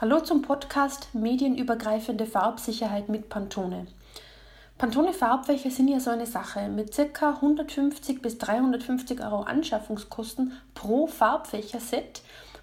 Hallo 0.00 0.20
zum 0.20 0.42
Podcast 0.42 1.12
Medienübergreifende 1.12 2.24
Farbsicherheit 2.24 3.08
mit 3.08 3.28
Pantone. 3.28 3.88
Pantone 4.78 5.12
Farbfächer 5.12 5.72
sind 5.72 5.88
ja 5.88 5.98
so 5.98 6.10
eine 6.10 6.26
Sache. 6.26 6.68
Mit 6.68 6.96
ca. 7.12 7.30
150 7.30 8.22
bis 8.22 8.38
350 8.38 9.20
Euro 9.20 9.40
Anschaffungskosten 9.40 10.52
pro 10.72 11.08
Farbfächer-Set 11.08 12.22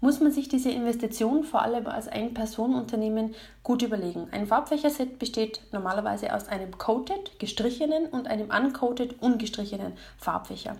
muss 0.00 0.20
man 0.20 0.30
sich 0.30 0.48
diese 0.48 0.70
Investition 0.70 1.42
vor 1.42 1.62
allem 1.62 1.88
als 1.88 2.06
Ein-Personen-Unternehmen 2.06 3.34
gut 3.64 3.82
überlegen. 3.82 4.28
Ein 4.30 4.46
Farbfächerset 4.46 5.18
besteht 5.18 5.62
normalerweise 5.72 6.32
aus 6.32 6.46
einem 6.46 6.78
coated, 6.78 7.40
gestrichenen 7.40 8.06
und 8.06 8.28
einem 8.28 8.50
uncoated, 8.50 9.20
ungestrichenen 9.20 9.94
Farbfächer. 10.16 10.76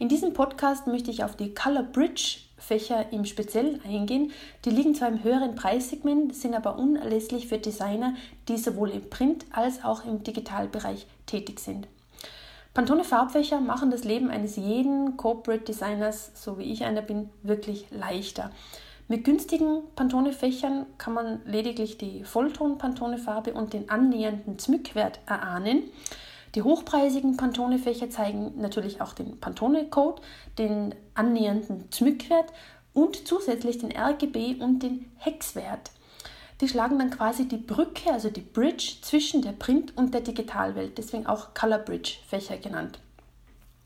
In 0.00 0.08
diesem 0.08 0.32
Podcast 0.32 0.88
möchte 0.88 1.12
ich 1.12 1.22
auf 1.22 1.36
die 1.36 1.54
Color 1.54 1.84
Bridge 1.84 2.38
Fächer 2.64 3.12
im 3.12 3.24
Speziellen 3.24 3.80
eingehen. 3.84 4.32
Die 4.64 4.70
liegen 4.70 4.94
zwar 4.94 5.08
im 5.08 5.22
höheren 5.22 5.54
Preissegment, 5.54 6.34
sind 6.34 6.54
aber 6.54 6.78
unerlässlich 6.78 7.46
für 7.46 7.58
Designer, 7.58 8.14
die 8.48 8.56
sowohl 8.56 8.90
im 8.90 9.10
Print- 9.10 9.46
als 9.50 9.84
auch 9.84 10.04
im 10.04 10.22
Digitalbereich 10.22 11.06
tätig 11.26 11.60
sind. 11.60 11.86
Pantone 12.72 13.04
Farbfächer 13.04 13.60
machen 13.60 13.92
das 13.92 14.02
Leben 14.02 14.30
eines 14.30 14.56
jeden 14.56 15.16
Corporate 15.16 15.64
Designers, 15.64 16.32
so 16.34 16.58
wie 16.58 16.72
ich 16.72 16.84
einer 16.84 17.02
bin, 17.02 17.30
wirklich 17.42 17.86
leichter. 17.90 18.50
Mit 19.06 19.24
günstigen 19.24 19.82
Pantone-Fächern 19.96 20.86
kann 20.96 21.12
man 21.12 21.42
lediglich 21.44 21.98
die 21.98 22.24
Vollton-Pantone-Farbe 22.24 23.52
und 23.52 23.74
den 23.74 23.90
annähernden 23.90 24.58
Zmückwert 24.58 25.20
erahnen. 25.26 25.82
Die 26.54 26.62
hochpreisigen 26.62 27.36
Pantone-Fächer 27.36 28.10
zeigen 28.10 28.52
natürlich 28.56 29.00
auch 29.00 29.12
den 29.12 29.40
Pantone-Code, 29.40 30.22
den 30.56 30.94
annähernden 31.14 31.90
Zmückwert 31.90 32.52
und 32.92 33.26
zusätzlich 33.26 33.78
den 33.78 33.90
RGB 33.90 34.62
und 34.62 34.82
den 34.82 35.10
Hexwert. 35.16 35.90
Die 36.60 36.68
schlagen 36.68 36.98
dann 36.98 37.10
quasi 37.10 37.48
die 37.48 37.56
Brücke, 37.56 38.12
also 38.12 38.30
die 38.30 38.40
Bridge 38.40 38.98
zwischen 39.02 39.42
der 39.42 39.52
Print- 39.52 39.96
und 39.96 40.14
der 40.14 40.20
Digitalwelt, 40.20 40.96
deswegen 40.96 41.26
auch 41.26 41.54
Color 41.54 41.78
Bridge 41.78 42.18
Fächer 42.28 42.56
genannt. 42.56 43.00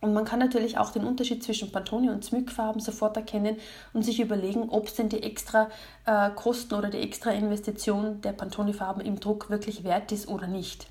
Und 0.00 0.12
man 0.12 0.26
kann 0.26 0.38
natürlich 0.38 0.78
auch 0.78 0.90
den 0.90 1.04
Unterschied 1.04 1.42
zwischen 1.42 1.72
Pantone 1.72 2.12
und 2.12 2.24
Zmückfarben 2.24 2.80
sofort 2.80 3.16
erkennen 3.16 3.56
und 3.94 4.04
sich 4.04 4.20
überlegen, 4.20 4.68
ob 4.68 4.86
es 4.86 4.94
denn 4.94 5.08
die 5.08 5.22
extra 5.22 5.70
äh, 6.04 6.30
Kosten 6.30 6.74
oder 6.74 6.90
die 6.90 7.00
extra 7.00 7.30
Investition 7.30 8.20
der 8.20 8.32
Pantone-Farben 8.32 9.00
im 9.00 9.18
Druck 9.18 9.50
wirklich 9.50 9.82
wert 9.82 10.12
ist 10.12 10.28
oder 10.28 10.46
nicht. 10.46 10.86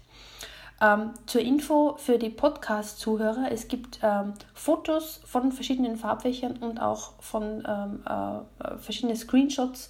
Ähm, 0.80 1.14
zur 1.26 1.42
Info 1.42 1.98
für 1.98 2.20
die 2.20 2.30
Podcast-Zuhörer, 2.30 3.52
es 3.52 3.68
gibt 3.68 4.00
ähm, 4.04 4.36
Fotos 4.54 5.22
von 5.26 5.52
verschiedenen 5.52 5.98
Farbfächern 5.98 6.58
und 6.58 6.80
auch 6.80 7.14
von 7.20 7.64
ähm, 7.68 8.04
äh, 8.06 8.42
verschiedenen 8.78 9.18
Screenshots 9.18 9.90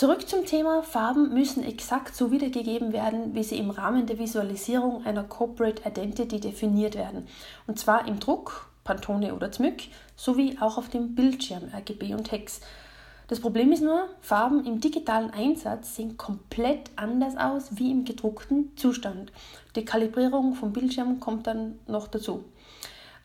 Zurück 0.00 0.26
zum 0.26 0.46
Thema, 0.46 0.82
Farben 0.82 1.34
müssen 1.34 1.62
exakt 1.62 2.16
so 2.16 2.32
wiedergegeben 2.32 2.94
werden, 2.94 3.34
wie 3.34 3.44
sie 3.44 3.58
im 3.58 3.68
Rahmen 3.68 4.06
der 4.06 4.18
Visualisierung 4.18 5.04
einer 5.04 5.24
Corporate 5.24 5.86
Identity 5.86 6.40
definiert 6.40 6.94
werden. 6.94 7.26
Und 7.66 7.78
zwar 7.78 8.08
im 8.08 8.18
Druck, 8.18 8.70
Pantone 8.82 9.34
oder 9.34 9.52
Zmyk, 9.52 9.88
sowie 10.16 10.56
auch 10.58 10.78
auf 10.78 10.88
dem 10.88 11.14
Bildschirm, 11.14 11.64
RGB 11.74 12.14
und 12.14 12.32
Hex. 12.32 12.62
Das 13.28 13.40
Problem 13.40 13.72
ist 13.72 13.82
nur, 13.82 14.08
Farben 14.22 14.64
im 14.64 14.80
digitalen 14.80 15.32
Einsatz 15.32 15.96
sehen 15.96 16.16
komplett 16.16 16.90
anders 16.96 17.36
aus 17.36 17.76
wie 17.76 17.90
im 17.90 18.06
gedruckten 18.06 18.74
Zustand. 18.76 19.30
Die 19.76 19.84
Kalibrierung 19.84 20.54
vom 20.54 20.72
Bildschirm 20.72 21.20
kommt 21.20 21.46
dann 21.46 21.78
noch 21.86 22.08
dazu. 22.08 22.44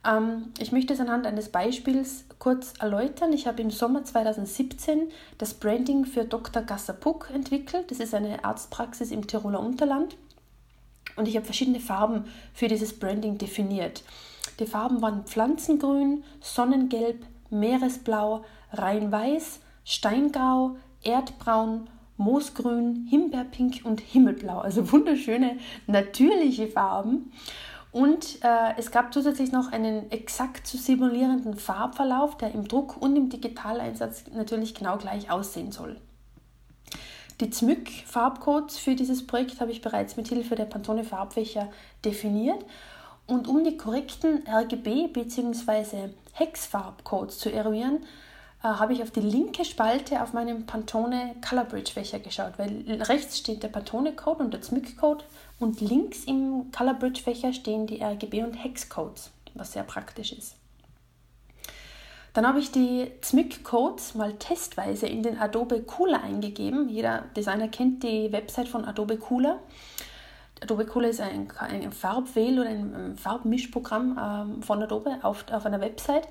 Ähm, 0.06 0.54
ich 0.60 0.72
möchte 0.72 0.94
es 0.94 1.00
anhand 1.00 1.26
eines 1.26 1.50
Beispiels 1.50 2.26
kurz 2.40 2.74
erläutern. 2.80 3.34
Ich 3.34 3.48
habe 3.48 3.62
im 3.62 3.72
Sommer 3.72 4.04
2017 4.04 5.10
das 5.38 5.54
Branding 5.54 6.06
für 6.06 6.26
Dr. 6.26 6.62
Gasser-Puck 6.62 7.30
entwickelt. 7.34 7.92
Das 7.92 8.00
ist 8.00 8.14
eine 8.14 8.44
Arztpraxis 8.44 9.12
im 9.12 9.28
Tiroler 9.28 9.60
Unterland. 9.60 10.16
Und 11.16 11.28
ich 11.28 11.36
habe 11.36 11.46
verschiedene 11.46 11.80
Farben 11.80 12.26
für 12.54 12.68
dieses 12.68 12.98
Branding 12.98 13.38
definiert. 13.38 14.04
Die 14.60 14.66
Farben 14.66 15.02
waren 15.02 15.26
Pflanzengrün, 15.26 16.24
Sonnengelb, 16.42 17.26
Meeresblau, 17.50 18.44
Rheinweiß, 18.74 19.60
Steingrau, 19.84 20.76
Erdbraun, 21.04 21.90
Moosgrün, 22.18 23.08
Himbeerpink 23.10 23.82
und 23.84 24.02
Himmelblau. 24.02 24.60
Also 24.60 24.92
wunderschöne, 24.92 25.58
natürliche 25.88 26.68
Farben. 26.68 27.32
Und 27.96 28.44
äh, 28.44 28.74
es 28.76 28.92
gab 28.92 29.14
zusätzlich 29.14 29.54
noch 29.54 29.72
einen 29.72 30.12
exakt 30.12 30.68
zu 30.68 30.76
simulierenden 30.76 31.56
Farbverlauf, 31.56 32.36
der 32.36 32.54
im 32.54 32.68
Druck 32.68 33.02
und 33.02 33.16
im 33.16 33.30
Digitaleinsatz 33.30 34.26
natürlich 34.34 34.76
genau 34.76 34.98
gleich 34.98 35.32
aussehen 35.32 35.72
soll. 35.72 35.96
Die 37.40 37.50
ZMYK-Farbcodes 37.50 38.80
für 38.80 38.96
dieses 38.96 39.26
Projekt 39.26 39.62
habe 39.62 39.72
ich 39.72 39.82
bereits 39.82 40.18
mit 40.18 40.28
Hilfe 40.28 40.56
der 40.56 40.66
Pantone 40.66 41.06
Farbfächer 41.06 41.70
definiert. 42.04 42.66
Und 43.28 43.48
um 43.48 43.64
die 43.64 43.78
korrekten 43.78 44.44
RGB- 44.44 45.14
bzw. 45.14 46.10
Hex-Farbcodes 46.34 47.38
zu 47.38 47.50
eruieren, 47.50 48.00
äh, 48.62 48.68
habe 48.68 48.92
ich 48.92 49.04
auf 49.04 49.12
die 49.12 49.22
linke 49.22 49.64
Spalte 49.64 50.22
auf 50.22 50.34
meinem 50.34 50.66
Pantone 50.66 51.36
Color 51.48 51.64
Bridge 51.64 51.94
Fächer 51.94 52.20
geschaut, 52.20 52.56
weil 52.58 53.02
rechts 53.04 53.38
steht 53.38 53.64
der 53.64 53.70
Pantone 53.70 54.12
Code 54.18 54.44
und 54.44 54.54
der 54.54 54.62
ZMYK 54.62 54.98
Code 54.98 55.24
und 55.60 55.82
links 55.82 56.26
im 56.26 56.72
Color 56.72 56.96
Bridge 56.96 57.22
Fächer 57.22 57.54
stehen 57.54 57.88
die 57.88 58.02
RGB 58.02 58.44
und 58.44 58.54
Hex 58.54 58.90
Codes, 58.90 59.32
was 59.54 59.74
sehr 59.74 59.84
praktisch 59.84 60.34
ist. 60.34 60.56
Dann 62.34 62.46
habe 62.46 62.60
ich 62.60 62.70
die 62.70 63.10
ZMYK 63.22 63.64
Codes 63.64 64.14
mal 64.14 64.34
testweise 64.34 65.08
in 65.08 65.24
den 65.24 65.40
Adobe 65.40 65.82
Cooler 65.84 66.22
eingegeben. 66.22 66.90
Jeder 66.90 67.24
Designer 67.38 67.70
kennt 67.70 68.04
die 68.04 68.30
Website 68.34 68.68
von 68.68 68.84
Adobe 68.84 69.18
Cooler. 69.18 69.62
Adobe 70.62 70.86
Cooler 70.86 71.08
ist 71.08 71.22
ein, 71.22 71.50
ein 71.58 71.94
Farbwähl- 71.94 72.60
oder 72.60 72.70
ein 72.70 73.16
Farbmischprogramm 73.18 74.20
ähm, 74.58 74.64
von 74.64 74.84
Adobe 74.84 75.20
auf, 75.22 75.46
auf 75.50 75.66
einer 75.66 75.80
Website. 75.80 76.28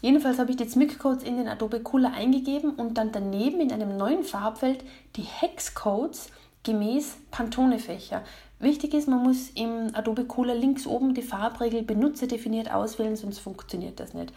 Jedenfalls 0.00 0.38
habe 0.38 0.50
ich 0.50 0.56
die 0.56 0.66
ZMYK-Codes 0.66 1.22
in 1.22 1.36
den 1.36 1.48
Adobe 1.48 1.80
Cooler 1.80 2.14
eingegeben 2.14 2.70
und 2.70 2.94
dann 2.94 3.12
daneben 3.12 3.60
in 3.60 3.72
einem 3.72 3.98
neuen 3.98 4.24
Farbfeld 4.24 4.84
die 5.16 5.22
Hex-Codes 5.22 6.30
gemäß 6.64 7.16
Pantone-Fächer. 7.30 8.22
Wichtig 8.58 8.94
ist, 8.94 9.08
man 9.08 9.22
muss 9.22 9.50
im 9.50 9.94
Adobe 9.94 10.24
Cooler 10.24 10.54
links 10.54 10.86
oben 10.86 11.14
die 11.14 11.22
Farbregel 11.22 11.82
Benutzer 11.82 12.26
definiert 12.26 12.72
auswählen, 12.72 13.16
sonst 13.16 13.38
funktioniert 13.38 14.00
das 14.00 14.14
nicht. 14.14 14.32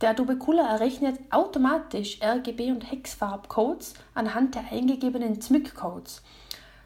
Der 0.00 0.10
Adobe 0.10 0.36
Cooler 0.36 0.64
errechnet 0.64 1.18
automatisch 1.30 2.20
RGB 2.22 2.70
und 2.70 2.90
Hex-Farbcodes 2.90 3.94
anhand 4.14 4.54
der 4.54 4.70
eingegebenen 4.70 5.40
ZMYK-Codes. 5.40 6.22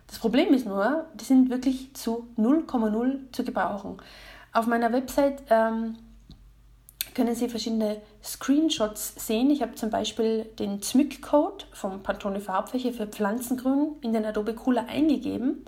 Das 0.07 0.19
Problem 0.19 0.53
ist 0.55 0.67
nur, 0.67 1.07
die 1.15 1.25
sind 1.25 1.51
wirklich 1.51 1.95
zu 1.95 2.29
0,0 2.39 3.33
zu 3.33 3.45
gebrauchen. 3.45 3.97
Auf 4.53 4.67
meiner 4.67 4.93
Website 4.93 5.43
ähm, 5.51 5.97
können 7.15 7.35
Sie 7.35 7.49
verschiedene 7.49 8.01
Screenshots 8.23 9.15
sehen. 9.27 9.51
Ich 9.51 9.63
habe 9.63 9.75
zum 9.75 9.91
Beispiel 9.91 10.45
den 10.59 10.83
ZMYK-Code 10.83 11.65
vom 11.73 12.03
Pantone 12.03 12.41
Farbfläche 12.41 12.93
für 12.93 13.07
Pflanzengrün 13.07 13.97
in 14.01 14.13
den 14.13 14.25
Adobe 14.25 14.55
Cooler 14.55 14.87
eingegeben. 14.89 15.65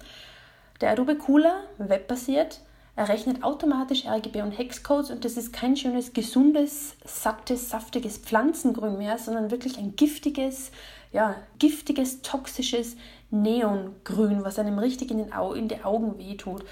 Der 0.81 0.91
Adobe 0.91 1.16
Cooler, 1.16 1.65
webbasiert, 1.78 2.60
errechnet 2.97 3.43
automatisch 3.43 4.06
RGB 4.06 4.43
und 4.43 4.53
Hexcodes 4.53 5.10
und 5.10 5.25
das 5.25 5.37
ist 5.37 5.53
kein 5.53 5.77
schönes, 5.77 6.12
gesundes, 6.12 6.94
sattes, 7.04 7.69
saftiges 7.71 8.19
Pflanzengrün 8.19 8.99
mehr, 8.99 9.19
sondern 9.19 9.50
wirklich 9.50 9.78
ein 9.78 9.97
giftiges, 9.97 10.71
ja, 11.12 11.34
giftiges, 11.59 12.22
toxisches 12.22 12.97
Neongrün, 13.31 14.44
was 14.44 14.59
einem 14.59 14.78
richtig 14.78 15.10
in, 15.10 15.19
den 15.19 15.33
Au 15.33 15.54
in 15.54 15.69
die 15.69 15.83
Augen 15.83 16.19
wehtut. 16.19 16.65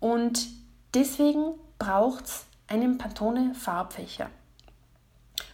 Und 0.00 0.48
deswegen 0.94 1.54
braucht 1.78 2.26
es 2.26 2.46
einem 2.74 2.98
Pantone 2.98 3.54
Farbfächer, 3.54 4.28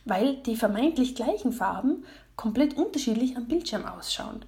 weil 0.04 0.36
die 0.38 0.56
vermeintlich 0.56 1.14
gleichen 1.14 1.52
Farben 1.52 2.04
komplett 2.36 2.76
unterschiedlich 2.76 3.36
am 3.36 3.46
Bildschirm 3.46 3.84
ausschauen. 3.84 4.44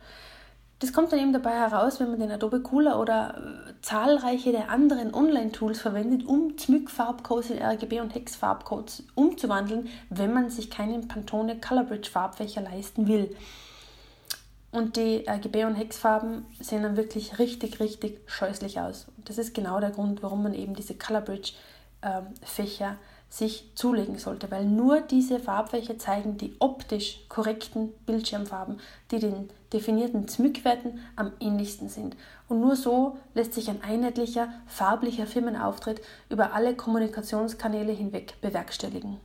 Das 0.78 0.92
kommt 0.92 1.12
dann 1.12 1.20
eben 1.20 1.32
dabei 1.32 1.52
heraus, 1.52 2.00
wenn 2.00 2.10
man 2.10 2.18
den 2.18 2.32
Adobe 2.32 2.60
Cooler 2.60 2.98
oder 2.98 3.36
äh, 3.36 3.72
zahlreiche 3.82 4.50
der 4.50 4.68
anderen 4.68 5.14
Online-Tools 5.14 5.80
verwendet, 5.80 6.26
um 6.26 6.58
ZMYK-Farbcodes 6.58 7.50
in 7.50 7.62
RGB 7.62 8.00
und 8.00 8.12
Hex-Farbcodes 8.12 9.04
umzuwandeln, 9.14 9.88
wenn 10.10 10.32
man 10.32 10.50
sich 10.50 10.70
keinen 10.70 11.06
Pantone 11.06 11.60
Colorbridge 11.60 12.10
Farbfächer 12.10 12.62
leisten 12.62 13.06
will. 13.06 13.36
Und 14.72 14.96
die 14.96 15.28
RGB 15.28 15.66
und 15.66 15.74
Hexfarben 15.74 16.46
sehen 16.58 16.82
dann 16.82 16.96
wirklich 16.96 17.38
richtig, 17.38 17.78
richtig 17.78 18.20
scheußlich 18.26 18.80
aus. 18.80 19.06
Das 19.18 19.36
ist 19.36 19.54
genau 19.54 19.78
der 19.80 19.90
Grund, 19.90 20.22
warum 20.22 20.42
man 20.42 20.54
eben 20.54 20.74
diese 20.74 20.94
Colorbridge 20.94 21.52
Fächer 22.42 22.96
sich 23.32 23.70
zulegen 23.74 24.18
sollte, 24.18 24.50
weil 24.50 24.66
nur 24.66 25.00
diese 25.00 25.40
Farbfächer 25.40 25.98
zeigen 25.98 26.36
die 26.36 26.54
optisch 26.58 27.20
korrekten 27.30 27.92
Bildschirmfarben, 28.04 28.78
die 29.10 29.20
den 29.20 29.48
definierten 29.72 30.28
ZMYK-Werten 30.28 31.00
am 31.16 31.32
ähnlichsten 31.40 31.88
sind. 31.88 32.14
Und 32.48 32.60
nur 32.60 32.76
so 32.76 33.16
lässt 33.32 33.54
sich 33.54 33.70
ein 33.70 33.82
einheitlicher 33.82 34.52
farblicher 34.66 35.26
Firmenauftritt 35.26 36.02
über 36.28 36.52
alle 36.52 36.76
Kommunikationskanäle 36.76 37.92
hinweg 37.92 38.34
bewerkstelligen. 38.42 39.18